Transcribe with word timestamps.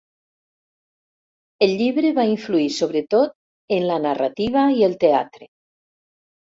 El 1.67 1.75
llibre 1.83 2.13
va 2.21 2.25
influir 2.31 2.73
sobretot 2.79 3.39
en 3.79 3.89
la 3.93 4.01
narrativa 4.09 4.69
i 4.81 4.85
el 4.91 5.01
teatre. 5.07 5.55